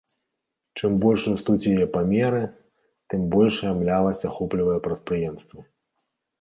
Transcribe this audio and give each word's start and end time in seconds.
Чым 0.79 0.95
больш 1.03 1.21
растуць 1.31 1.67
яе 1.73 1.85
памеры, 1.97 2.41
тым 3.13 3.29
большая 3.37 3.73
млявасць 3.83 4.25
ахоплівае 4.33 4.79
прадпрыемствы. 4.91 5.59